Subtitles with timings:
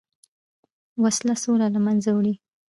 [1.03, 2.33] وسله سوله له منځه وړي